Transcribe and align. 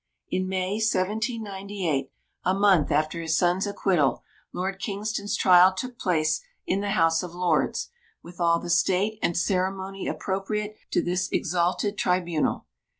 In 0.31 0.47
May 0.49 0.77
1798, 0.79 2.09
a 2.43 2.53
month 2.55 2.89
after 2.91 3.21
his 3.21 3.37
son's 3.37 3.67
acquittal, 3.67 4.23
Lord 4.51 4.79
Kingston's 4.79 5.37
trial 5.37 5.73
took 5.75 5.99
place 5.99 6.41
in 6.65 6.81
the 6.81 6.89
House 6.97 7.21
of 7.21 7.35
Lords, 7.35 7.91
with 8.23 8.39
all 8.41 8.59
the 8.59 8.71
state 8.71 9.19
and 9.21 9.37
ceremony 9.37 10.07
appropriate 10.07 10.75
to 10.89 11.03
this 11.03 11.29
exalted 11.31 11.99
tribunal. 11.99 12.65